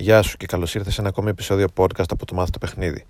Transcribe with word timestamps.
Γεια 0.00 0.22
σου 0.22 0.36
και 0.36 0.46
καλώς 0.46 0.74
ήρθες 0.74 0.94
σε 0.94 1.00
ένα 1.00 1.08
ακόμη 1.08 1.30
επεισόδιο 1.30 1.66
podcast 1.76 2.04
από 2.08 2.26
το 2.26 2.34
Μάθω 2.34 2.50
το 2.50 2.58
Παιχνίδι. 2.58 3.04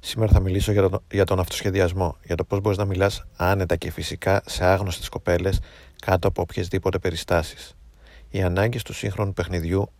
Σήμερα 0.00 0.32
θα 0.32 0.40
μιλήσω 0.40 0.72
για 0.72 0.88
τον, 0.88 1.02
για 1.10 1.24
τον 1.24 1.38
αυτοσχεδιασμό, 1.38 2.16
για 2.24 2.34
το 2.36 2.44
πώς 2.44 2.60
μπορείς 2.60 2.78
να 2.78 2.84
μιλάς 2.84 3.24
άνετα 3.36 3.76
και 3.76 3.90
φυσικά 3.90 4.42
σε 4.46 4.64
άγνωστες 4.64 5.08
κοπέλες 5.08 5.60
κάτω 6.06 6.28
από 6.28 6.42
οποιασδήποτε 6.42 6.98
περιστάσεις. 6.98 7.76
Οι 8.30 8.42
ανάγκες 8.42 8.82
του 8.82 8.92
σύγχρονου 8.92 9.32
παιχνιδιού 9.32 9.92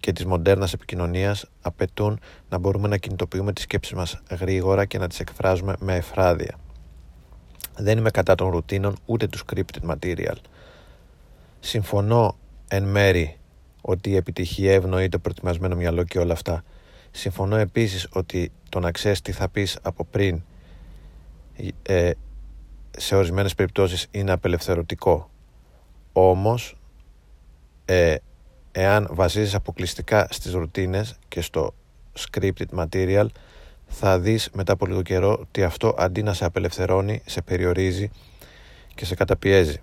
και 0.00 0.12
της 0.12 0.24
μοντέρνας 0.24 0.72
επικοινωνίας 0.72 1.46
απαιτούν 1.60 2.20
να 2.48 2.58
μπορούμε 2.58 2.88
να 2.88 2.96
κινητοποιούμε 2.96 3.52
τις 3.52 3.62
σκέψεις 3.62 3.94
μας 3.94 4.20
γρήγορα 4.30 4.84
και 4.84 4.98
να 4.98 5.08
τις 5.08 5.20
εκφράζουμε 5.20 5.74
με 5.78 5.96
εφράδια. 5.96 6.58
Δεν 7.76 7.98
είμαι 7.98 8.10
κατά 8.10 8.34
των 8.34 8.50
ρουτίνων 8.50 8.96
ούτε 9.04 9.26
του 9.26 9.38
scripted 9.38 9.90
material. 9.90 10.36
Συμφωνώ 11.60 12.36
εν 12.68 12.84
μέρη 12.84 13.36
ότι 13.82 14.10
η 14.10 14.16
επιτυχία 14.16 14.72
ευνοεί 14.72 15.08
το 15.08 15.18
προετοιμασμένο 15.18 15.76
μυαλό 15.76 16.04
και 16.04 16.18
όλα 16.18 16.32
αυτά. 16.32 16.64
Συμφωνώ 17.10 17.56
επίσης 17.56 18.08
ότι 18.12 18.52
το 18.68 18.80
να 18.80 18.90
ξέρεις 18.90 19.20
τι 19.20 19.32
θα 19.32 19.48
πεις 19.48 19.78
από 19.82 20.04
πριν 20.04 20.42
ε, 21.82 22.10
σε 22.96 23.16
ορισμένες 23.16 23.54
περιπτώσεις 23.54 24.06
είναι 24.10 24.32
απελευθερωτικό. 24.32 25.30
Όμως, 26.12 26.76
ε, 27.84 28.16
εάν 28.72 29.08
βασίζεις 29.10 29.54
αποκλειστικά 29.54 30.26
στις 30.30 30.52
ρουτίνες 30.52 31.18
και 31.28 31.40
στο 31.40 31.74
scripted 32.18 32.66
material, 32.74 33.26
θα 33.86 34.18
δεις 34.18 34.50
μετά 34.52 34.72
από 34.72 34.86
λίγο 34.86 35.02
καιρό 35.02 35.36
ότι 35.40 35.62
αυτό 35.62 35.94
αντί 35.98 36.22
να 36.22 36.32
σε 36.32 36.44
απελευθερώνει, 36.44 37.22
σε 37.26 37.42
περιορίζει 37.42 38.10
και 38.94 39.04
σε 39.04 39.14
καταπιέζει. 39.14 39.80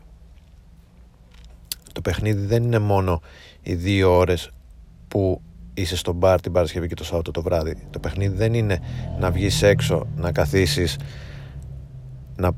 Το 2.00 2.10
παιχνίδι 2.10 2.46
δεν 2.46 2.64
είναι 2.64 2.80
μόνο 2.80 3.22
οι 3.62 3.74
δύο 3.74 4.18
ώρες 4.18 4.50
που 5.08 5.42
είσαι 5.74 5.96
στο 5.96 6.14
μπαρ 6.14 6.42
την 6.42 6.52
Παρασκευή 6.52 6.88
και 6.88 6.94
το 6.94 7.04
Σάββατο 7.04 7.32
το 7.32 7.42
βράδυ. 7.42 7.76
Το 7.90 8.00
παιχνίδι 8.00 8.36
δεν 8.36 8.54
είναι 8.54 8.80
να 9.20 9.32
βγεις 9.32 9.62
έξω, 9.62 10.08
να 10.16 10.32
καθίσεις, 10.32 10.98
να 12.36 12.52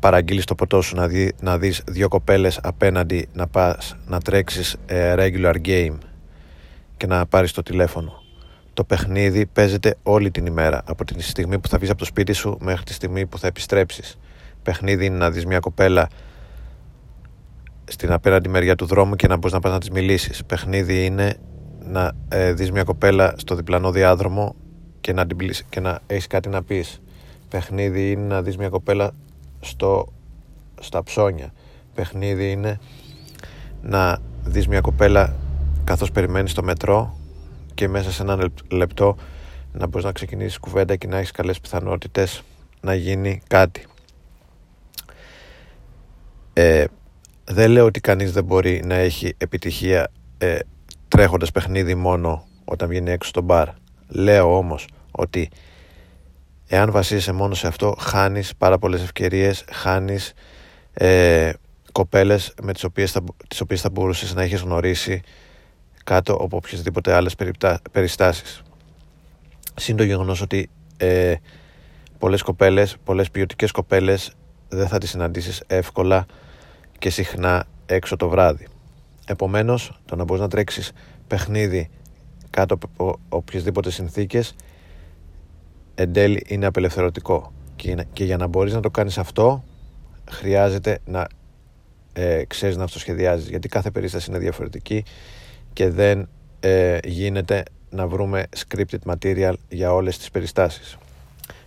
παραγγείλεις 0.00 0.44
το 0.44 0.54
ποτό 0.54 0.80
σου, 0.80 0.96
να, 0.96 1.06
δει, 1.08 1.32
να 1.40 1.58
δεις 1.58 1.82
δύο 1.86 2.08
κοπέλες 2.08 2.58
απέναντι, 2.62 3.28
να 3.32 3.46
πας 3.46 3.96
να 4.06 4.20
τρέξεις 4.20 4.76
ε, 4.86 5.14
regular 5.18 5.54
game 5.64 5.98
και 6.96 7.06
να 7.06 7.26
πάρεις 7.26 7.52
το 7.52 7.62
τηλέφωνο. 7.62 8.22
Το 8.74 8.84
παιχνίδι 8.84 9.46
παίζεται 9.46 9.96
όλη 10.02 10.30
την 10.30 10.46
ημέρα, 10.46 10.82
από 10.86 11.04
τη 11.04 11.22
στιγμή 11.22 11.58
που 11.58 11.68
θα 11.68 11.78
βγεις 11.78 11.90
από 11.90 11.98
το 11.98 12.04
σπίτι 12.04 12.32
σου 12.32 12.58
μέχρι 12.60 12.84
τη 12.84 12.92
στιγμή 12.92 13.26
που 13.26 13.38
θα 13.38 13.46
επιστρέψεις. 13.46 14.18
Παιχνίδι 14.62 15.04
είναι 15.06 15.16
να 15.16 15.30
δεις 15.30 15.46
μια 15.46 15.58
κοπέλα 15.58 16.08
στην 17.88 18.12
απέναντι 18.12 18.48
μεριά 18.48 18.74
του 18.74 18.86
δρόμου 18.86 19.16
και 19.16 19.26
να 19.26 19.36
μπορείς 19.36 19.52
να 19.52 19.60
πας 19.60 19.72
να 19.72 19.78
της 19.78 19.90
μιλήσεις. 19.90 20.44
Παιχνίδι 20.44 21.04
είναι 21.04 21.36
να 21.84 22.12
ε, 22.28 22.52
δεις 22.52 22.70
μια 22.72 22.82
κοπέλα 22.82 23.34
στο 23.36 23.54
διπλανό 23.54 23.90
διάδρομο 23.90 24.54
και 25.00 25.12
να, 25.12 25.26
την 25.26 25.50
και 25.68 25.80
να 25.80 25.98
έχεις 26.06 26.26
κάτι 26.26 26.48
να 26.48 26.62
πεις. 26.62 27.00
Παιχνίδι 27.48 28.10
είναι 28.10 28.26
να 28.26 28.42
δεις 28.42 28.56
μια 28.56 28.68
κοπέλα 28.68 29.10
στο, 29.60 30.06
στα 30.80 31.02
ψώνια. 31.02 31.52
Παιχνίδι 31.94 32.50
είναι 32.50 32.80
να 33.82 34.18
δεις 34.44 34.68
μια 34.68 34.80
κοπέλα 34.80 35.34
καθώς 35.84 36.10
περιμένεις 36.10 36.52
το 36.52 36.62
μετρό 36.62 37.16
και 37.74 37.88
μέσα 37.88 38.10
σε 38.10 38.22
ένα 38.22 38.50
λεπτό 38.70 39.16
να 39.72 39.86
μπορείς 39.86 40.06
να 40.06 40.12
ξεκινήσεις 40.12 40.58
κουβέντα 40.58 40.96
και 40.96 41.06
να 41.06 41.16
έχεις 41.16 41.30
καλές 41.30 41.60
πιθανότητες 41.60 42.42
να 42.80 42.94
γίνει 42.94 43.40
κάτι. 43.46 43.86
Ε, 46.52 46.84
δεν 47.48 47.70
λέω 47.70 47.84
ότι 47.84 48.00
κανείς 48.00 48.32
δεν 48.32 48.44
μπορεί 48.44 48.82
να 48.84 48.94
έχει 48.94 49.34
επιτυχία 49.38 50.10
ε, 50.38 50.58
τρέχοντας 51.08 51.50
παιχνίδι 51.50 51.94
μόνο 51.94 52.46
όταν 52.64 52.88
βγαίνει 52.88 53.10
έξω 53.10 53.28
στο 53.28 53.40
μπαρ. 53.40 53.68
Λέω 54.08 54.56
όμως 54.56 54.88
ότι 55.10 55.50
εάν 56.68 56.90
βασίζεσαι 56.90 57.32
μόνο 57.32 57.54
σε 57.54 57.66
αυτό 57.66 57.96
χάνεις 57.98 58.56
πάρα 58.58 58.78
πολλές 58.78 59.02
ευκαιρίες, 59.02 59.64
χάνεις 59.70 60.32
ε, 60.92 61.52
κοπέλες 61.92 62.54
με 62.62 62.72
τις 62.72 62.84
οποίες, 62.84 63.12
θα, 63.12 63.20
τις 63.48 63.60
οποίες 63.60 63.80
θα 63.80 63.90
μπορούσες 63.90 64.34
να 64.34 64.42
έχεις 64.42 64.60
γνωρίσει 64.60 65.22
κάτω 66.04 66.32
από 66.32 66.56
οποιασδήποτε 66.56 67.12
άλλες 67.12 67.34
περιστάσεις. 67.92 68.62
Συν 69.74 69.96
το 69.96 70.02
γεγονός 70.02 70.40
ότι 70.40 70.70
ε, 70.96 71.34
πολλές 72.18 72.42
κοπέλες, 72.42 72.96
πολλές 73.04 73.30
ποιοτικές 73.30 73.70
κοπέλες 73.70 74.32
δεν 74.68 74.88
θα 74.88 74.98
τις 74.98 75.10
συναντήσεις 75.10 75.62
εύκολα 75.66 76.26
και 76.98 77.10
συχνά 77.10 77.66
έξω 77.86 78.16
το 78.16 78.28
βράδυ. 78.28 78.66
Επομένως, 79.26 80.00
το 80.04 80.16
να 80.16 80.24
μπορείς 80.24 80.42
να 80.42 80.48
τρέξεις 80.48 80.92
παιχνίδι 81.26 81.90
κάτω 82.50 82.74
από 82.74 83.18
οποιασδήποτε 83.28 83.90
συνθήκες 83.90 84.54
εν 85.94 86.12
τέλει 86.12 86.44
είναι 86.46 86.66
απελευθερωτικό 86.66 87.52
και 88.12 88.24
για 88.24 88.36
να 88.36 88.46
μπορείς 88.46 88.72
να 88.72 88.80
το 88.80 88.90
κάνεις 88.90 89.18
αυτό 89.18 89.64
χρειάζεται 90.30 90.98
να 91.04 91.26
ε, 92.12 92.44
ξέρεις 92.46 92.76
να 92.76 92.84
αυτοσχεδιάζεις 92.84 93.48
γιατί 93.48 93.68
κάθε 93.68 93.90
περίσταση 93.90 94.30
είναι 94.30 94.38
διαφορετική 94.38 95.04
και 95.72 95.90
δεν 95.90 96.28
ε, 96.60 96.98
γίνεται 97.04 97.62
να 97.90 98.06
βρούμε 98.06 98.46
scripted 98.56 99.14
material 99.14 99.52
για 99.68 99.92
όλες 99.92 100.18
τις 100.18 100.30
περιστάσεις. 100.30 100.96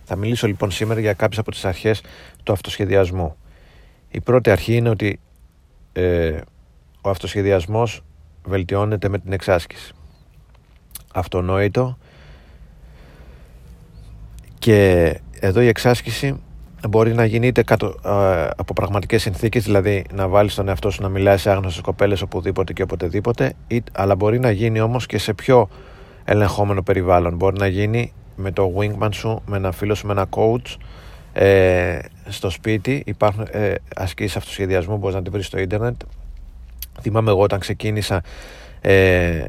Θα 0.04 0.16
μιλήσω 0.16 0.46
λοιπόν 0.46 0.70
σήμερα 0.70 1.00
για 1.00 1.12
κάποιες 1.12 1.38
από 1.38 1.50
τις 1.50 1.64
αρχές 1.64 2.02
του 2.42 2.52
αυτοσχεδιασμού. 2.52 3.36
Η 4.10 4.20
πρώτη 4.20 4.50
αρχή 4.50 4.74
είναι 4.74 4.88
ότι 4.88 5.20
ε, 5.92 6.40
ο 7.00 7.10
αυτοσχεδιασμός 7.10 8.02
βελτιώνεται 8.44 9.08
με 9.08 9.18
την 9.18 9.32
εξάσκηση. 9.32 9.92
Αυτονόητο 11.12 11.98
και 14.58 15.20
εδώ 15.40 15.60
η 15.60 15.66
εξάσκηση 15.66 16.40
μπορεί 16.88 17.14
να 17.14 17.24
γίνει 17.24 17.46
είτε 17.46 17.62
κατω, 17.62 17.94
από 18.56 18.72
πραγματικές 18.72 19.22
συνθήκες, 19.22 19.64
δηλαδή 19.64 20.04
να 20.12 20.28
βάλεις 20.28 20.54
τον 20.54 20.68
εαυτό 20.68 20.90
σου 20.90 21.02
να 21.02 21.08
μιλάει 21.08 21.36
σε 21.36 21.50
άγνωστες 21.50 21.82
κοπέλες 21.82 22.22
οπουδήποτε 22.22 22.72
και 22.72 22.82
οποτεδήποτε, 22.82 23.52
ή, 23.66 23.82
αλλά 23.92 24.14
μπορεί 24.14 24.38
να 24.38 24.50
γίνει 24.50 24.80
όμως 24.80 25.06
και 25.06 25.18
σε 25.18 25.34
πιο 25.34 25.68
ελεγχόμενο 26.24 26.82
περιβάλλον. 26.82 27.34
Μπορεί 27.36 27.58
να 27.58 27.66
γίνει 27.66 28.12
με 28.36 28.50
το 28.50 28.72
wingman 28.78 29.08
σου, 29.12 29.42
με 29.46 29.56
ένα 29.56 29.72
φίλο 29.72 29.94
σου, 29.94 30.06
με 30.06 30.12
ένα 30.12 30.26
coach, 30.30 30.76
ε, 31.32 31.98
στο 32.28 32.50
σπίτι 32.50 33.02
υπάρχουν 33.06 33.46
ε, 33.50 33.74
ασκήσεις 33.96 34.36
αυτοσχεδιασμού 34.36 34.96
μπορείς 34.96 35.14
να 35.16 35.22
την 35.22 35.32
βρεις 35.32 35.46
στο 35.46 35.58
ίντερνετ. 35.58 36.00
Θυμάμαι 37.00 37.30
εγώ 37.30 37.40
όταν 37.40 37.58
ξεκίνησα 37.58 38.22
ε, 38.80 39.44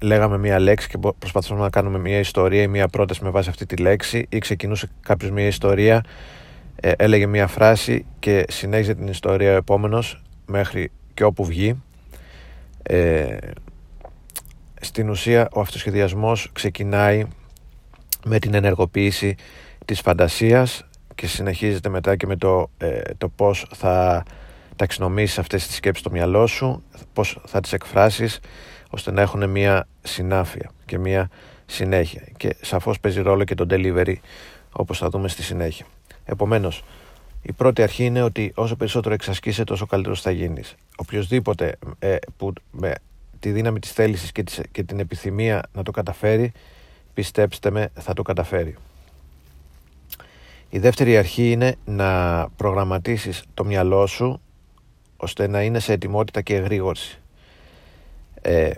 λέγαμε 0.00 0.38
μία 0.38 0.58
λέξη 0.58 0.88
και 0.88 0.98
προσπαθούσαμε 1.18 1.60
να 1.60 1.70
κάνουμε 1.70 1.98
μία 1.98 2.18
ιστορία 2.18 2.62
ή 2.62 2.68
μία 2.68 2.88
πρόταση 2.88 3.24
με 3.24 3.30
βάση 3.30 3.48
αυτή 3.48 3.66
τη 3.66 3.76
λέξη 3.76 4.26
ή 4.28 4.38
ξεκινούσε 4.38 4.88
κάποιος 5.00 5.30
μία 5.30 5.46
ιστορία 5.46 6.04
ε, 6.80 6.92
έλεγε 6.96 7.26
μία 7.26 7.46
φράση 7.46 8.06
και 8.18 8.44
συνέχιζε 8.48 8.94
την 8.94 9.06
ιστορία 9.06 9.52
ο 9.52 9.56
επόμενος 9.56 10.22
μέχρι 10.46 10.90
και 11.14 11.24
όπου 11.24 11.44
βγει. 11.44 11.82
Ε, 12.82 13.36
στην 14.80 15.10
ουσία 15.10 15.48
ο 15.52 15.60
αυτοσχεδιασμός 15.60 16.50
ξεκινάει 16.52 17.24
με 18.24 18.38
την 18.38 18.54
ενεργοποίηση 18.54 19.34
της 19.84 20.00
φαντασίας 20.00 20.84
και 21.16 21.26
συνεχίζεται 21.26 21.88
μετά 21.88 22.16
και 22.16 22.26
με 22.26 22.36
το, 22.36 22.70
ε, 22.78 23.00
το 23.18 23.28
πώς 23.28 23.66
θα 23.74 24.22
ταξινομήσεις 24.76 25.38
αυτές 25.38 25.66
τις 25.66 25.76
σκέψεις 25.76 26.00
στο 26.00 26.10
μυαλό 26.10 26.46
σου, 26.46 26.82
πώς 27.12 27.40
θα 27.46 27.60
τις 27.60 27.72
εκφράσεις 27.72 28.40
ώστε 28.90 29.10
να 29.10 29.20
έχουν 29.20 29.50
μια 29.50 29.88
συνάφεια 30.02 30.70
και 30.84 30.98
μια 30.98 31.30
συνέχεια 31.66 32.22
και 32.36 32.56
σαφώς 32.60 33.00
παίζει 33.00 33.20
ρόλο 33.20 33.44
και 33.44 33.54
το 33.54 33.66
delivery 33.70 34.14
όπως 34.72 34.98
θα 34.98 35.08
δούμε 35.08 35.28
στη 35.28 35.42
συνέχεια. 35.42 35.86
Επομένως, 36.24 36.84
η 37.42 37.52
πρώτη 37.52 37.82
αρχή 37.82 38.04
είναι 38.04 38.22
ότι 38.22 38.52
όσο 38.54 38.76
περισσότερο 38.76 39.14
εξασκείσαι 39.14 39.64
τόσο 39.64 39.86
καλύτερος 39.86 40.20
θα 40.20 40.30
γίνεις. 40.30 40.74
Οποιοςδήποτε 40.96 41.78
ε, 41.98 42.16
που 42.36 42.52
με 42.70 42.94
τη 43.40 43.50
δύναμη 43.50 43.78
της 43.78 43.92
θέλησης 43.92 44.32
και, 44.32 44.44
και 44.72 44.82
την 44.82 44.98
επιθυμία 45.00 45.62
να 45.72 45.82
το 45.82 45.90
καταφέρει, 45.90 46.52
πιστέψτε 47.14 47.70
με 47.70 47.88
θα 47.94 48.12
το 48.12 48.22
καταφέρει. 48.22 48.76
Η 50.70 50.78
δεύτερη 50.78 51.16
αρχή 51.16 51.50
είναι 51.50 51.76
να 51.84 52.48
προγραμματίσεις 52.56 53.44
το 53.54 53.64
μυαλό 53.64 54.06
σου 54.06 54.40
ώστε 55.16 55.46
να 55.46 55.62
είναι 55.62 55.78
σε 55.78 55.92
ετοιμότητα 55.92 56.40
και 56.40 56.54
εγρήγορση. 56.54 57.20
Ε, 58.40 58.70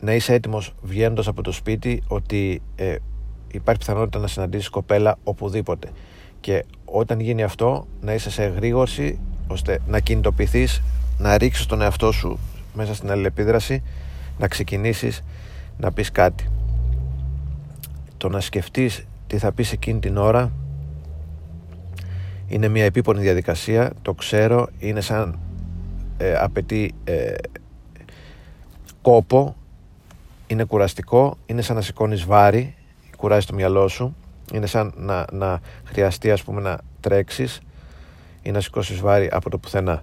να 0.00 0.14
είσαι 0.14 0.32
έτοιμος 0.32 0.74
βγαίνοντας 0.82 1.26
από 1.26 1.42
το 1.42 1.52
σπίτι 1.52 2.02
ότι 2.06 2.62
ε, 2.76 2.96
υπάρχει 3.52 3.80
πιθανότητα 3.80 4.18
να 4.18 4.26
συναντήσεις 4.26 4.68
κοπέλα 4.68 5.18
οπουδήποτε 5.24 5.88
και 6.40 6.64
όταν 6.84 7.20
γίνει 7.20 7.42
αυτό 7.42 7.86
να 8.00 8.14
είσαι 8.14 8.30
σε 8.30 8.44
εγρήγορση 8.44 9.18
ώστε 9.46 9.78
να 9.86 10.00
κινητοποιηθείς 10.00 10.82
να 11.18 11.38
ρίξεις 11.38 11.66
τον 11.66 11.82
εαυτό 11.82 12.12
σου 12.12 12.38
μέσα 12.74 12.94
στην 12.94 13.10
αλληλεπίδραση 13.10 13.82
να 14.38 14.48
ξεκινήσεις 14.48 15.22
να 15.78 15.92
πεις 15.92 16.10
κάτι 16.10 16.48
το 18.16 18.28
να 18.28 18.40
σκεφτείς 18.40 19.06
τι 19.26 19.38
θα 19.38 19.52
πεις 19.52 19.72
εκείνη 19.72 19.98
την 19.98 20.16
ώρα 20.16 20.52
είναι 22.48 22.68
μια 22.68 22.84
επίπονη 22.84 23.20
διαδικασία 23.20 23.92
το 24.02 24.14
ξέρω 24.14 24.68
είναι 24.78 25.00
σαν 25.00 25.38
ε, 26.16 26.34
απαιτεί 26.34 26.94
ε, 27.04 27.34
κόπο 29.02 29.56
είναι 30.46 30.64
κουραστικό, 30.64 31.36
είναι 31.46 31.62
σαν 31.62 31.76
να 31.76 31.82
σηκώνεις 31.82 32.24
βάρη, 32.24 32.74
κουράζει 33.16 33.46
το 33.46 33.54
μυαλό 33.54 33.88
σου, 33.88 34.16
είναι 34.52 34.66
σαν 34.66 34.92
να, 34.96 35.24
να 35.32 35.60
χρειαστεί 35.84 36.30
ας 36.30 36.42
πούμε 36.42 36.60
να 36.60 36.78
τρέξεις 37.00 37.60
ή 38.42 38.50
να 38.50 38.60
σηκώσεις 38.60 39.00
βάρη 39.00 39.28
από 39.32 39.50
το 39.50 39.58
πουθενά. 39.58 40.02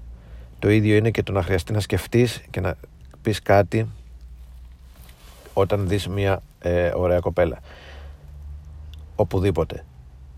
Το 0.60 0.70
ίδιο 0.70 0.96
είναι 0.96 1.12
και 1.12 1.24
το 1.24 1.32
να 1.32 1.44
χρειαστεί 1.44 1.74
να 1.74 1.80
σκεφτείς 1.80 2.42
και 2.50 2.60
να 2.60 2.76
πεις 3.22 3.42
κάτι 3.42 3.90
όταν 5.54 5.88
δεις 5.88 6.08
μια 6.08 6.42
ε, 6.60 6.92
ωραία 6.96 7.20
κοπέλα. 7.20 7.60
Οπουδήποτε. 9.16 9.86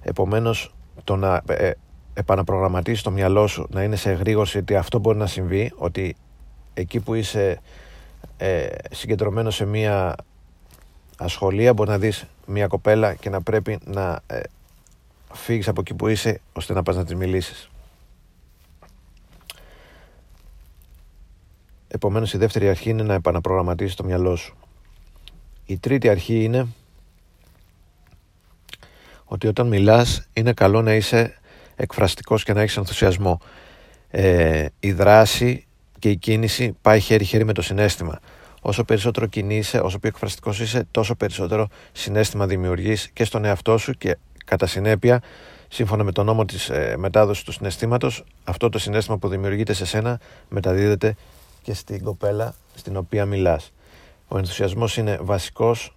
Επομένως 0.01 0.75
το 1.03 1.15
να 1.15 1.41
ε, 1.47 1.71
επαναπρογραμματίσεις 2.17 3.01
το 3.03 3.11
μυαλό 3.11 3.47
σου 3.47 3.67
να 3.69 3.83
είναι 3.83 3.95
σε 3.95 4.11
εγρήγορση 4.11 4.57
ότι 4.57 4.75
αυτό 4.75 4.99
μπορεί 4.99 5.17
να 5.17 5.27
συμβεί, 5.27 5.71
ότι 5.75 6.15
εκεί 6.73 6.99
που 6.99 7.13
είσαι 7.13 7.61
ε, 8.37 8.67
συγκεντρωμένος 8.91 9.55
σε 9.55 9.65
μια 9.65 10.15
ασχολία 11.17 11.73
μπορεί 11.73 11.89
να 11.89 11.97
δεις 11.97 12.25
μια 12.45 12.67
κοπέλα 12.67 13.13
και 13.13 13.29
να 13.29 13.41
πρέπει 13.41 13.79
να 13.85 14.19
ε, 14.27 14.39
φύγεις 15.33 15.67
από 15.67 15.81
εκεί 15.81 15.93
που 15.93 16.07
είσαι 16.07 16.41
ώστε 16.53 16.73
να 16.73 16.83
πας 16.83 16.95
να 16.95 17.03
της 17.03 17.15
μιλήσεις. 17.15 17.69
Επομένως 21.87 22.33
η 22.33 22.37
δεύτερη 22.37 22.69
αρχή 22.69 22.89
είναι 22.89 23.03
να 23.03 23.13
επαναπρογραμματίσεις 23.13 23.95
το 23.95 24.03
μυαλό 24.03 24.35
σου. 24.35 24.55
Η 25.65 25.77
τρίτη 25.77 26.09
αρχή 26.09 26.43
είναι 26.43 26.67
ότι 29.25 29.47
όταν 29.47 29.67
μιλάς 29.67 30.27
είναι 30.33 30.53
καλό 30.53 30.81
να 30.81 30.93
είσαι 30.93 31.37
εκφραστικός 31.75 32.43
και 32.43 32.53
να 32.53 32.61
έχεις 32.61 32.77
ενθουσιασμό. 32.77 33.39
Ε, 34.09 34.65
η 34.79 34.91
δράση 34.91 35.65
και 35.99 36.09
η 36.09 36.17
κίνηση 36.17 36.77
πάει 36.81 36.99
χέρι-χέρι 36.99 37.45
με 37.45 37.53
το 37.53 37.61
συνέστημα. 37.61 38.19
Όσο 38.61 38.83
περισσότερο 38.83 39.25
κινείσαι, 39.25 39.79
όσο 39.79 39.99
πιο 39.99 40.09
εκφραστικός 40.09 40.59
είσαι, 40.59 40.87
τόσο 40.91 41.15
περισσότερο 41.15 41.67
συνέστημα 41.91 42.47
δημιουργείς 42.47 43.09
και 43.13 43.23
στον 43.23 43.45
εαυτό 43.45 43.77
σου 43.77 43.91
και 43.91 44.17
κατά 44.45 44.67
συνέπεια, 44.67 45.21
σύμφωνα 45.67 46.03
με 46.03 46.11
τον 46.11 46.25
νόμο 46.25 46.45
της 46.45 46.69
ε, 46.69 46.95
μετάδοσης 46.97 47.43
του 47.43 47.51
συναισθήματος, 47.51 48.23
αυτό 48.43 48.69
το 48.69 48.79
συνέστημα 48.79 49.17
που 49.17 49.27
δημιουργείται 49.27 49.73
σε 49.73 49.85
σένα 49.85 50.19
μεταδίδεται 50.49 51.15
και 51.61 51.73
στην 51.73 52.03
κοπέλα 52.03 52.55
στην 52.75 52.97
οποία 52.97 53.25
μιλάς. 53.25 53.71
Ο 54.27 54.37
ενθουσιασμός 54.37 54.97
είναι 54.97 55.19
βασικός, 55.21 55.94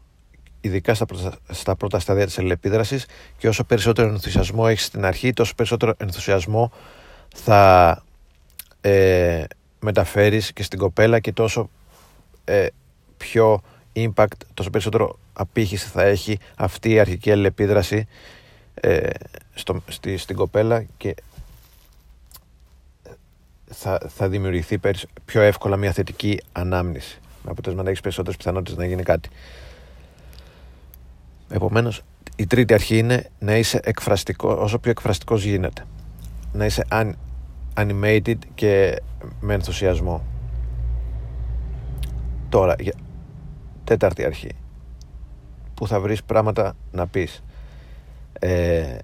ειδικά 0.61 0.95
στα 0.95 1.07
πρώτα, 1.07 1.37
στα 1.51 1.77
πρώτα 1.77 1.99
στάδια 1.99 2.27
της 2.27 2.39
αλληλεπίδρασης, 2.39 3.07
και 3.39 3.49
όσο 3.49 3.65
περισσότερο 3.65 4.09
ενθουσιασμό 4.09 4.65
έχεις 4.69 4.85
στην 4.85 5.05
αρχή, 5.05 5.33
τόσο 5.33 5.55
περισσότερο 5.55 5.95
ενθουσιασμό 5.97 6.73
θα 7.35 8.03
ε, 8.81 9.45
μεταφέρεις 9.81 10.53
και 10.53 10.63
στην 10.63 10.79
κοπέλα 10.79 11.19
και 11.19 11.33
τόσο 11.33 11.71
ε, 12.45 12.67
πιο 13.17 13.63
impact, 13.93 14.37
τόσο 14.55 14.71
περισσότερο 14.71 15.19
απήχηση 15.33 15.89
θα 15.89 16.03
έχει 16.03 16.39
αυτή 16.57 16.91
η 16.91 17.01
αρχική 17.01 17.31
αλληλεπίδραση 17.31 18.07
ε, 18.75 19.11
στο, 19.55 19.83
στη, 19.89 20.17
στην 20.17 20.37
κοπέλα 20.37 20.85
και 20.97 21.15
θα, 23.71 24.01
θα 24.09 24.29
δημιουργηθεί 24.29 24.81
πιο 25.25 25.41
εύκολα 25.41 25.77
μια 25.77 25.93
θετική 25.93 26.41
ανάμνηση. 26.53 27.19
Με 27.43 27.51
αποτέλεσμα 27.51 27.83
να 27.83 27.89
έχεις 27.89 28.03
περισσότερες 28.03 28.37
πιθανότητες 28.37 28.79
να 28.79 28.87
γίνει 28.87 29.03
κάτι. 29.03 29.29
Επομένως, 31.51 32.03
η 32.37 32.47
τρίτη 32.47 32.75
αρχή 32.75 32.99
είναι 32.99 33.31
να 33.39 33.57
είσαι 33.57 33.81
εκφραστικό, 33.85 34.53
όσο 34.53 34.79
πιο 34.79 34.91
εκφραστικός 34.91 35.45
γίνεται. 35.45 35.85
Να 36.53 36.65
είσαι 36.65 36.85
animated 37.75 38.39
και 38.55 39.03
με 39.41 39.55
ενθουσιασμό. 39.55 40.25
Τώρα, 42.49 42.75
για... 42.79 42.93
τέταρτη 43.85 44.25
αρχή. 44.25 44.51
Που 45.75 45.87
θα 45.87 46.01
βρεις 46.01 46.23
πράγματα 46.23 46.77
να 46.93 47.07
πεις. 47.07 47.43
Ε, 48.33 48.99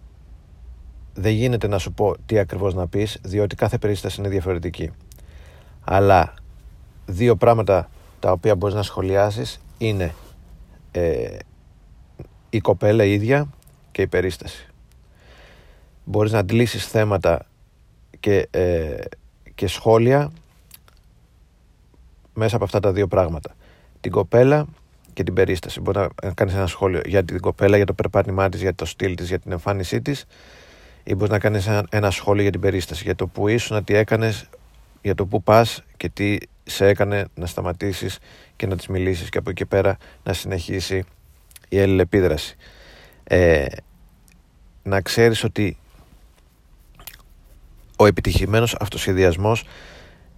δεν 1.14 1.32
γίνεται 1.32 1.66
να 1.68 1.78
σου 1.78 1.92
πω 1.92 2.14
τι 2.26 2.38
ακριβώς 2.38 2.74
να 2.74 2.86
πεις, 2.86 3.18
διότι 3.22 3.56
κάθε 3.56 3.78
περίσταση 3.78 4.20
είναι 4.20 4.28
διαφορετική. 4.28 4.90
Αλλά 5.84 6.34
δύο 7.06 7.36
πράγματα 7.36 7.88
τα 8.20 8.32
οποία 8.32 8.54
μπορείς 8.54 8.74
να 8.74 8.82
σχολιάσεις 8.82 9.60
είναι 9.78 10.14
ε, 10.92 11.36
η 12.54 12.60
κοπέλα 12.60 13.04
ίδια 13.04 13.48
και 13.92 14.02
η 14.02 14.06
περίσταση. 14.06 14.66
Μπορείς 16.04 16.32
να 16.32 16.38
αντλήσεις 16.38 16.86
θέματα 16.86 17.46
και, 18.20 18.48
ε, 18.50 18.96
και 19.54 19.66
σχόλια 19.66 20.32
μέσα 22.34 22.56
από 22.56 22.64
αυτά 22.64 22.80
τα 22.80 22.92
δύο 22.92 23.06
πράγματα. 23.06 23.54
Την 24.00 24.12
κοπέλα 24.12 24.66
και 25.12 25.22
την 25.22 25.34
περίσταση. 25.34 25.80
Μπορεί 25.80 25.98
να 26.22 26.32
κάνεις 26.32 26.54
ένα 26.54 26.66
σχόλιο 26.66 27.00
για 27.04 27.24
την 27.24 27.40
κοπέλα, 27.40 27.76
για 27.76 27.86
το 27.86 27.94
περπάτημά 27.94 28.48
της, 28.48 28.60
για 28.60 28.74
το 28.74 28.84
στυλ 28.84 29.14
της, 29.14 29.28
για 29.28 29.38
την 29.38 29.52
εμφάνισή 29.52 30.02
της, 30.02 30.24
ή 31.04 31.14
μπορείς 31.14 31.30
να 31.30 31.38
κάνεις 31.38 31.66
ένα, 31.66 31.86
ένα 31.90 32.10
σχόλιο 32.10 32.42
για 32.42 32.52
την 32.52 32.60
περίσταση, 32.60 33.02
για 33.04 33.14
το 33.14 33.26
που 33.26 33.48
ήσουν, 33.48 33.84
τι 33.84 33.94
έκανες, 33.94 34.48
για 35.02 35.14
το 35.14 35.26
που 35.26 35.42
πας 35.42 35.82
και 35.96 36.08
τι 36.08 36.36
σε 36.64 36.86
έκανε 36.86 37.26
να 37.34 37.46
σταματήσεις 37.46 38.18
και 38.56 38.66
να 38.66 38.76
της 38.76 38.86
μιλήσεις 38.86 39.28
και 39.28 39.38
από 39.38 39.50
εκεί 39.50 39.66
πέρα 39.66 39.96
να 40.22 40.32
συνεχίσει 40.32 41.04
η 41.68 41.80
αλληλεπίδραση. 41.80 42.56
Ε, 43.24 43.66
να 44.82 45.00
ξέρεις 45.00 45.44
ότι 45.44 45.76
ο 47.96 48.06
επιτυχημένος 48.06 48.76
αυτοσχεδιασμός 48.80 49.64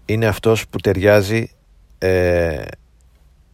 είναι 0.04 0.26
αυτός 0.26 0.68
που 0.68 0.78
ταιριάζει 0.78 1.50
ε, 1.98 2.64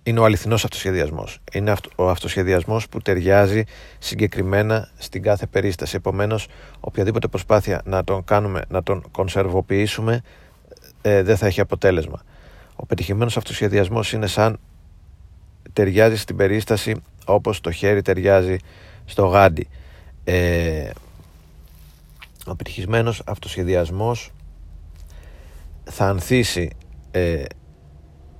είναι 0.02 0.20
ο 0.20 0.24
αληθινός 0.24 0.64
αυτοσχεδιασμός. 0.64 1.38
Είναι 1.52 1.74
ο 1.96 2.08
αυτοσχεδιασμός 2.08 2.88
που 2.88 3.00
ταιριάζει 3.00 3.64
συγκεκριμένα 3.98 4.88
στην 4.98 5.22
κάθε 5.22 5.46
περίσταση. 5.46 5.96
Επομένως, 5.96 6.48
οποιαδήποτε 6.80 7.28
προσπάθεια 7.28 7.82
να 7.84 8.04
τον 8.04 8.24
κάνουμε, 8.24 8.62
να 8.68 8.82
τον 8.82 9.10
κονσερβοποιήσουμε, 9.10 10.22
ε, 11.02 11.22
δεν 11.22 11.36
θα 11.36 11.46
έχει 11.46 11.60
αποτέλεσμα. 11.60 12.22
Ο 12.76 12.86
πετυχημένος 12.86 13.36
αυτοσχεδιασμός 13.36 14.12
είναι 14.12 14.26
σαν 14.26 14.58
ταιριάζει 15.72 16.16
στην 16.16 16.36
περίσταση 16.36 17.02
όπως 17.24 17.60
το 17.60 17.70
χέρι 17.70 18.02
ταιριάζει 18.02 18.56
στο 19.04 19.26
γάντι. 19.26 19.68
Ε, 20.24 20.90
ο 22.46 22.56
πετυχημένος 22.56 23.22
αυτοσχεδιασμός 23.26 24.30
θα 25.84 26.08
ανθίσει 26.08 26.70
ε, 27.10 27.42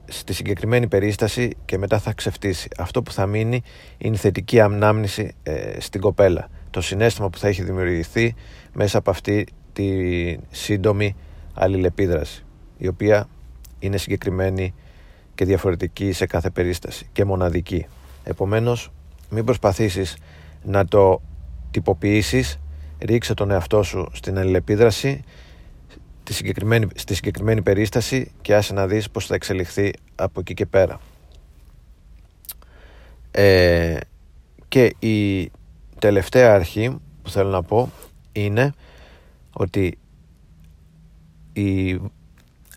στη 0.05 0.33
συγκεκριμένη 0.33 0.89
περίσταση 0.89 1.57
και 1.65 1.79
μετά 1.79 1.99
θα 1.99 2.13
ξεφτύσει. 2.13 2.69
Αυτό 2.79 3.03
που 3.03 3.13
θα 3.13 3.27
μείνει 3.27 3.63
είναι 3.99 4.15
η 4.15 4.19
θετική 4.19 4.61
ανάμνηση 4.61 5.35
ε, 5.43 5.81
στην 5.81 6.01
κοπέλα. 6.01 6.49
Το 6.71 6.81
συνέστημα 6.81 7.31
που 7.31 7.39
θα 7.39 7.49
έχει 7.49 7.63
δημιουργηθεί 7.63 8.35
μέσα 8.73 8.99
από 8.99 9.11
αυτή 9.11 9.47
τη 9.73 9.89
σύντομη 10.51 11.17
αλληλεπίδραση 11.55 12.45
η 12.79 12.89
οποία 12.89 13.29
είναι 13.79 13.97
συγκεκριμένη 13.97 14.75
και 15.35 15.45
διαφορετική 15.45 16.13
σε 16.13 16.27
κάθε 16.27 16.51
περίσταση 16.51 17.09
και 17.13 17.25
μοναδική. 17.25 17.87
Επομένως 18.25 18.93
μην 19.31 19.45
προσπαθήσεις 19.45 20.17
να 20.63 20.85
το 20.85 21.23
τυποποιήσεις 21.71 22.59
ρίξε 22.99 23.35
τον 23.35 23.51
εαυτό 23.51 23.83
σου 23.83 24.09
στην 24.13 24.39
αλληλεπίδραση 24.39 25.25
τη 26.25 26.35
συγκεκριμένη, 26.35 26.87
στη 26.95 27.15
συγκεκριμένη 27.15 27.63
περίσταση 27.63 28.31
και 28.43 28.55
άσε 28.55 28.73
να 28.73 28.87
δεις 28.87 29.11
πώς 29.11 29.27
θα 29.27 29.35
εξελιχθεί 29.35 29.93
από 30.15 30.41
εκεί 30.41 30.55
και 30.55 30.67
πέρα. 30.67 31.01
Ε, 33.31 33.97
και 34.69 34.95
η 34.99 35.51
τελευταία 35.99 36.55
αρχή 36.55 36.97
που 37.23 37.31
θέλω 37.31 37.51
να 37.51 37.63
πω 37.63 37.91
είναι 38.33 38.73
ότι 39.53 39.99
η, 41.53 42.01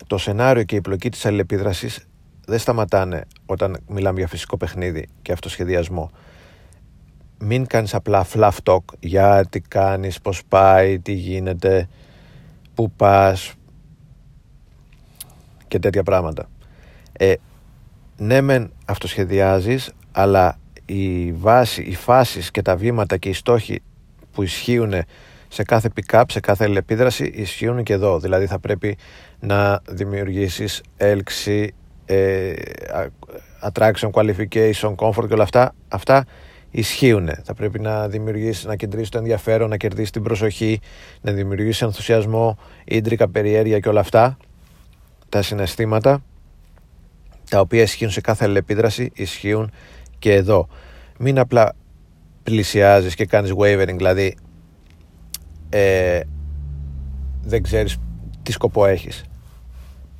το 0.06 0.18
σενάριο 0.18 0.62
και 0.62 0.76
η 0.76 0.80
πλοκή 0.80 1.08
της 1.10 1.26
αλληλεπίδρασης 1.26 2.05
δεν 2.46 2.58
σταματάνε 2.58 3.24
όταν 3.46 3.76
μιλάμε 3.88 4.18
για 4.18 4.28
φυσικό 4.28 4.56
παιχνίδι 4.56 5.08
και 5.22 5.32
αυτοσχεδιασμό. 5.32 6.10
Μην 7.38 7.66
κάνεις 7.66 7.94
απλά 7.94 8.26
fluff 8.32 8.56
talk 8.64 8.84
για 9.00 9.46
τι 9.50 9.60
κάνεις, 9.60 10.20
πώς 10.20 10.42
πάει, 10.48 10.98
τι 10.98 11.12
γίνεται 11.12 11.88
που 12.74 12.90
πας 12.90 13.54
και 15.68 15.78
τέτοια 15.78 16.02
πράγματα. 16.02 16.48
Ε, 17.12 17.34
ναι 18.16 18.40
μεν 18.40 18.72
αυτοσχεδιάζεις 18.84 19.92
αλλά 20.12 20.58
η 20.84 21.32
βάση, 21.32 21.82
οι 21.82 21.94
φάσεις 21.94 22.50
και 22.50 22.62
τα 22.62 22.76
βήματα 22.76 23.16
και 23.16 23.28
οι 23.28 23.32
στόχοι 23.32 23.82
που 24.32 24.42
ισχύουν 24.42 24.92
σε 25.48 25.62
κάθε 25.62 25.90
pick-up, 25.96 26.24
σε 26.28 26.40
κάθε 26.40 26.64
επίδραση 26.64 27.24
ισχύουν 27.24 27.82
και 27.82 27.92
εδώ. 27.92 28.18
Δηλαδή 28.18 28.46
θα 28.46 28.58
πρέπει 28.58 28.96
να 29.40 29.80
δημιουργήσεις 29.88 30.82
έλξη, 30.96 31.52
ε, 31.62 31.85
attraction, 33.68 34.10
qualification, 34.10 34.94
comfort 34.94 35.26
και 35.26 35.34
όλα 35.34 35.42
αυτά. 35.42 35.74
Αυτά 35.88 36.24
ισχύουν. 36.70 37.30
Θα 37.44 37.54
πρέπει 37.54 37.80
να 37.80 38.08
δημιουργήσεις, 38.08 38.64
να 38.64 38.76
κεντρήσεις 38.76 39.08
το 39.08 39.18
ενδιαφέρον, 39.18 39.68
να 39.68 39.76
κερδίσεις 39.76 40.10
την 40.10 40.22
προσοχή, 40.22 40.80
να 41.20 41.32
δημιουργήσεις 41.32 41.82
ενθουσιασμό, 41.82 42.58
ίντρικα, 42.84 43.28
περιέργεια 43.28 43.78
και 43.78 43.88
όλα 43.88 44.00
αυτά. 44.00 44.36
Τα 45.28 45.42
συναισθήματα 45.42 46.22
τα 47.50 47.60
οποία 47.60 47.82
ισχύουν 47.82 48.10
σε 48.10 48.20
κάθε 48.20 48.44
αλληλεπίδραση 48.44 49.10
ισχύουν 49.14 49.70
και 50.18 50.32
εδώ 50.34 50.68
μην 51.18 51.38
απλά 51.38 51.72
πλησιάζεις 52.42 53.14
και 53.14 53.26
κάνεις 53.26 53.52
wavering 53.58 53.94
δηλαδή 53.96 54.36
ε, 55.68 56.20
δεν 57.42 57.62
ξέρεις 57.62 57.98
τι 58.42 58.52
σκοπό 58.52 58.86
έχεις 58.86 59.24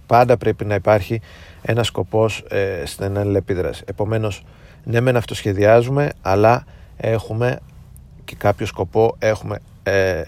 πάντα 0.07 0.37
πρέπει 0.37 0.65
να 0.65 0.75
υπάρχει 0.75 1.21
ένα 1.69 1.83
σκοπός 1.83 2.45
ε, 2.49 2.83
στην 2.87 3.19
αλληλεπίδραση 3.19 3.83
επομένως 3.87 4.45
ναι 4.85 5.01
μεν 5.01 5.17
αυτοσχεδιάζουμε 5.17 6.13
αλλά 6.23 6.65
έχουμε 6.97 7.59
και 8.25 8.35
κάποιο 8.39 8.67
σκοπό 8.67 9.17
έχουμε 9.19 9.59
ε, 9.83 10.23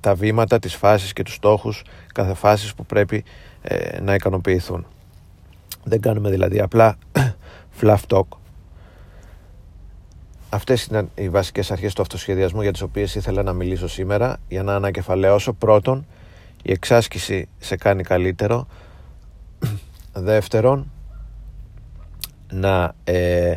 τα 0.00 0.14
βήματα, 0.14 0.58
τις 0.58 0.74
φάσεις 0.74 1.12
και 1.12 1.22
τους 1.22 1.34
στόχους 1.34 1.82
κάθε 2.14 2.34
φάσης 2.34 2.74
που 2.74 2.86
πρέπει 2.86 3.24
ε, 3.62 4.00
να 4.00 4.14
ικανοποιηθούν. 4.14 4.86
Δεν 5.84 6.00
κάνουμε 6.00 6.30
δηλαδή 6.30 6.60
απλά 6.60 6.96
fluff 7.80 7.98
talk. 8.08 8.26
Αυτές 10.50 10.84
είναι 10.84 11.08
οι 11.14 11.28
βασικές 11.28 11.70
αρχές 11.70 11.94
του 11.94 12.02
αυτοσχεδιασμού 12.02 12.62
για 12.62 12.72
τις 12.72 12.82
οποίες 12.82 13.14
ήθελα 13.14 13.42
να 13.42 13.52
μιλήσω 13.52 13.88
σήμερα 13.88 14.36
για 14.48 14.62
να 14.62 14.74
ανακεφαλαιώσω 14.74 15.52
πρώτον 15.52 16.06
η 16.62 16.72
εξάσκηση 16.72 17.48
σε 17.58 17.76
κάνει 17.76 18.02
καλύτερο 18.02 18.66
δεύτερον 20.20 20.92
να 22.52 22.94
ε, 23.04 23.54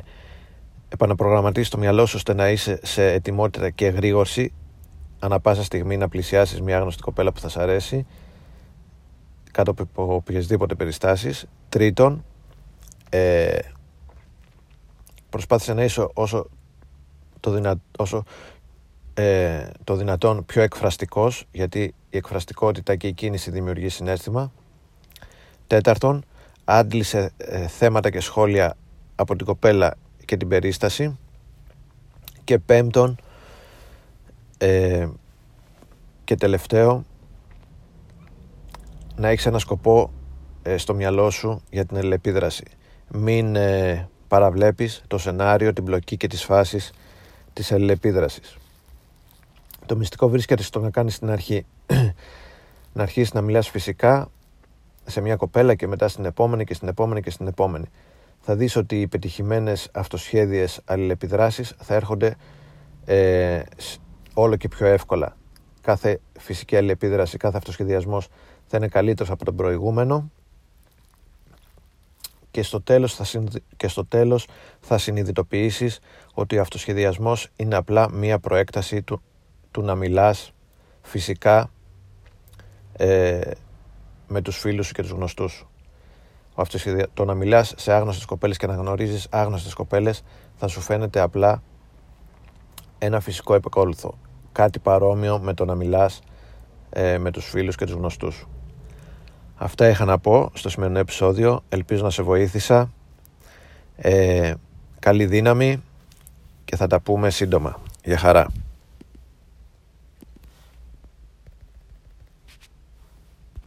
επαναπρογραμματίσεις 0.89 1.69
το 1.69 1.77
μυαλό 1.77 2.05
σου 2.05 2.15
ώστε 2.17 2.33
να 2.33 2.49
είσαι 2.49 2.79
σε 2.83 3.11
ετοιμότητα 3.11 3.69
και 3.69 3.87
γρήγορση 3.87 4.53
ανά 5.19 5.39
πάσα 5.39 5.63
στιγμή 5.63 5.97
να 5.97 6.09
πλησιάσεις 6.09 6.61
μια 6.61 6.77
άγνωστη 6.77 7.01
κοπέλα 7.01 7.31
που 7.31 7.39
θα 7.39 7.49
σ' 7.49 7.57
αρέσει 7.57 8.05
κάτω 9.51 9.71
από 9.71 10.15
οποιασδήποτε 10.15 10.75
περιστάσεις. 10.75 11.45
Τρίτον, 11.69 12.25
ε, 13.09 13.59
προσπάθησε 15.29 15.73
να 15.73 15.83
είσαι 15.83 16.07
όσο 16.13 16.49
το, 17.39 17.51
δυνα, 17.51 17.75
όσο, 17.97 18.23
ε, 19.13 19.67
το 19.83 19.95
δυνατόν 19.95 20.45
πιο 20.45 20.61
εκφραστικός 20.61 21.45
γιατί 21.51 21.93
η 22.09 22.17
εκφραστικότητα 22.17 22.95
και 22.95 23.07
η 23.07 23.13
κίνηση 23.13 23.51
δημιουργεί 23.51 23.89
συνέστημα. 23.89 24.51
Τέταρτον, 25.67 26.23
άντλησε 26.65 27.31
ε, 27.37 27.67
θέματα 27.67 28.09
και 28.09 28.19
σχόλια 28.19 28.77
από 29.15 29.35
την 29.35 29.45
κοπέλα 29.45 29.97
και 30.25 30.37
την 30.37 30.47
περίσταση. 30.47 31.17
Και 32.43 32.59
πέμπτον, 32.59 33.17
ε, 34.57 35.07
και 36.23 36.35
τελευταίο, 36.35 37.05
να 39.15 39.27
έχεις 39.27 39.45
ένα 39.45 39.59
σκοπό 39.59 40.11
ε, 40.63 40.77
στο 40.77 40.93
μυαλό 40.93 41.29
σου 41.29 41.61
για 41.69 41.85
την 41.85 41.97
ελεπίδραση. 41.97 42.63
Μην 43.07 43.55
ε, 43.55 44.09
παραβλέπεις 44.27 45.03
το 45.07 45.17
σενάριο, 45.17 45.73
την 45.73 45.83
μπλοκή 45.83 46.17
και 46.17 46.27
τις 46.27 46.43
φάσεις 46.43 46.93
της 47.53 47.71
αλληλεπίδρασης. 47.71 48.57
Το 49.85 49.95
μυστικό 49.95 50.29
βρίσκεται 50.29 50.63
στο 50.63 50.79
να 50.79 50.89
κάνεις 50.89 51.19
την 51.19 51.29
αρχή. 51.29 51.65
να 52.93 53.03
αρχίσεις 53.03 53.33
να 53.33 53.41
μιλάς 53.41 53.69
φυσικά 53.69 54.29
σε 55.05 55.21
μια 55.21 55.35
κοπέλα 55.35 55.75
και 55.75 55.87
μετά 55.87 56.07
στην 56.07 56.25
επόμενη 56.25 56.63
και 56.63 56.73
στην 56.73 56.87
επόμενη 56.87 57.21
και 57.21 57.29
στην 57.29 57.47
επόμενη. 57.47 57.85
Θα 58.39 58.55
δεις 58.55 58.75
ότι 58.75 59.01
οι 59.01 59.07
πετυχημένες 59.07 59.89
αυτοσχέδιες 59.93 60.81
αλληλεπιδράσεις 60.85 61.75
θα 61.79 61.93
έρχονται 61.93 62.35
ε, 63.05 63.61
όλο 64.33 64.55
και 64.55 64.67
πιο 64.67 64.85
εύκολα. 64.85 65.37
Κάθε 65.81 66.19
φυσική 66.39 66.75
αλληλεπίδραση, 66.75 67.37
κάθε 67.37 67.57
αυτοσχεδιασμός 67.57 68.27
θα 68.65 68.77
είναι 68.77 68.87
καλύτερος 68.87 69.31
από 69.31 69.45
τον 69.45 69.55
προηγούμενο 69.55 70.31
και 72.51 72.63
στο 72.63 72.81
τέλος 72.81 73.15
θα, 73.15 73.25
και 73.77 73.87
στο 73.87 74.05
τέλος 74.05 74.47
θα 74.79 74.97
συνειδητοποιήσεις 74.97 75.99
ότι 76.33 76.57
ο 76.57 76.61
αυτοσχεδιασμός 76.61 77.49
είναι 77.55 77.75
απλά 77.75 78.11
μία 78.11 78.39
προέκταση 78.39 79.01
του, 79.01 79.21
του 79.71 79.81
να 79.81 79.95
μιλάς 79.95 80.53
φυσικά 81.01 81.69
ε, 82.93 83.41
με 84.33 84.41
τους 84.41 84.57
φίλους 84.57 84.87
σου 84.87 84.93
και 84.93 85.01
τους 85.01 85.11
γνωστούς 85.11 85.51
σου. 85.51 85.67
Ο 86.55 86.63
το 87.13 87.25
να 87.25 87.33
μιλάς 87.33 87.73
σε 87.77 87.93
άγνωστες 87.93 88.25
κοπέλες 88.25 88.57
και 88.57 88.67
να 88.67 88.73
γνωρίζεις 88.73 89.27
άγνωστες 89.29 89.73
κοπέλες 89.73 90.23
θα 90.55 90.67
σου 90.67 90.81
φαίνεται 90.81 91.19
απλά 91.19 91.63
ένα 92.97 93.19
φυσικό 93.19 93.53
επικόλουθο. 93.53 94.17
Κάτι 94.51 94.79
παρόμοιο 94.79 95.39
με 95.39 95.53
το 95.53 95.65
να 95.65 95.75
μιλάς 95.75 96.21
ε, 96.89 97.17
με 97.17 97.31
τους 97.31 97.49
φίλους 97.49 97.75
και 97.75 97.85
τους 97.85 97.93
γνωστούς 97.93 98.35
σου. 98.35 98.47
Αυτά 99.55 99.87
είχα 99.87 100.05
να 100.05 100.19
πω 100.19 100.49
στο 100.53 100.69
σημερινό 100.69 100.99
επεισόδιο. 100.99 101.63
Ελπίζω 101.69 102.03
να 102.03 102.09
σε 102.09 102.23
βοήθησα. 102.23 102.91
Ε, 103.95 104.53
καλή 104.99 105.25
δύναμη 105.25 105.83
και 106.65 106.75
θα 106.75 106.87
τα 106.87 106.99
πούμε 106.99 107.29
σύντομα. 107.29 107.79
Για 108.03 108.17
χαρά. 108.17 108.47